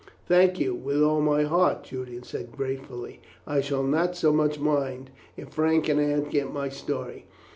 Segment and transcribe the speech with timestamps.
[0.25, 3.21] "Thank you, with all my heart," Julian said gratefully.
[3.45, 7.27] "I shall not so much mind, if Frank and Aunt get my story.